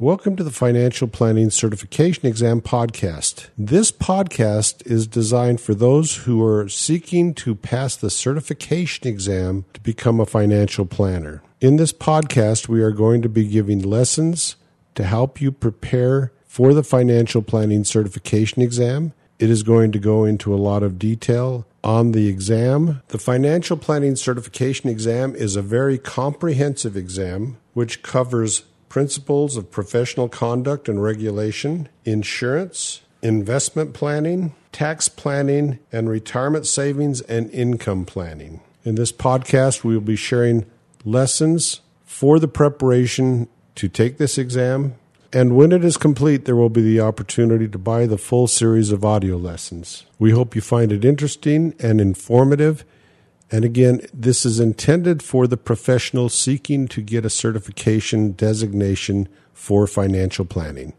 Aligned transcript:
Welcome 0.00 0.34
to 0.36 0.42
the 0.42 0.50
Financial 0.50 1.06
Planning 1.06 1.50
Certification 1.50 2.24
Exam 2.24 2.62
Podcast. 2.62 3.50
This 3.58 3.92
podcast 3.92 4.86
is 4.86 5.06
designed 5.06 5.60
for 5.60 5.74
those 5.74 6.24
who 6.24 6.42
are 6.42 6.70
seeking 6.70 7.34
to 7.34 7.54
pass 7.54 7.96
the 7.96 8.08
certification 8.08 9.06
exam 9.06 9.66
to 9.74 9.80
become 9.82 10.18
a 10.18 10.24
financial 10.24 10.86
planner. 10.86 11.42
In 11.60 11.76
this 11.76 11.92
podcast, 11.92 12.66
we 12.66 12.80
are 12.80 12.92
going 12.92 13.20
to 13.20 13.28
be 13.28 13.46
giving 13.46 13.82
lessons 13.82 14.56
to 14.94 15.04
help 15.04 15.38
you 15.38 15.52
prepare 15.52 16.32
for 16.46 16.72
the 16.72 16.82
financial 16.82 17.42
planning 17.42 17.84
certification 17.84 18.62
exam. 18.62 19.12
It 19.38 19.50
is 19.50 19.62
going 19.62 19.92
to 19.92 19.98
go 19.98 20.24
into 20.24 20.54
a 20.54 20.56
lot 20.56 20.82
of 20.82 20.98
detail 20.98 21.66
on 21.84 22.12
the 22.12 22.26
exam. 22.26 23.02
The 23.08 23.18
financial 23.18 23.76
planning 23.76 24.16
certification 24.16 24.88
exam 24.88 25.34
is 25.34 25.56
a 25.56 25.62
very 25.62 25.98
comprehensive 25.98 26.96
exam 26.96 27.58
which 27.74 28.02
covers 28.02 28.62
principles 28.90 29.56
of 29.56 29.70
professional 29.70 30.28
conduct 30.28 30.86
and 30.88 31.02
regulation, 31.02 31.88
insurance, 32.04 33.00
investment 33.22 33.94
planning, 33.94 34.52
tax 34.72 35.08
planning, 35.08 35.78
and 35.90 36.10
retirement 36.10 36.66
savings 36.66 37.22
and 37.22 37.48
income 37.52 38.04
planning. 38.04 38.60
In 38.84 38.96
this 38.96 39.12
podcast, 39.12 39.84
we 39.84 39.94
will 39.94 40.02
be 40.02 40.16
sharing 40.16 40.66
lessons 41.04 41.80
for 42.04 42.38
the 42.38 42.48
preparation 42.48 43.48
to 43.76 43.88
take 43.88 44.18
this 44.18 44.36
exam. 44.36 44.96
And 45.32 45.56
when 45.56 45.70
it 45.70 45.84
is 45.84 45.96
complete, 45.96 46.44
there 46.44 46.56
will 46.56 46.68
be 46.68 46.82
the 46.82 47.00
opportunity 47.00 47.68
to 47.68 47.78
buy 47.78 48.06
the 48.06 48.18
full 48.18 48.48
series 48.48 48.90
of 48.90 49.04
audio 49.04 49.36
lessons. 49.36 50.04
We 50.18 50.32
hope 50.32 50.56
you 50.56 50.60
find 50.60 50.90
it 50.90 51.04
interesting 51.04 51.74
and 51.78 52.00
informative. 52.00 52.84
And 53.50 53.64
again, 53.64 54.02
this 54.14 54.46
is 54.46 54.60
intended 54.60 55.22
for 55.22 55.46
the 55.46 55.56
professional 55.56 56.28
seeking 56.28 56.86
to 56.88 57.02
get 57.02 57.24
a 57.24 57.30
certification 57.30 58.32
designation 58.32 59.28
for 59.52 59.86
financial 59.86 60.44
planning. 60.44 60.92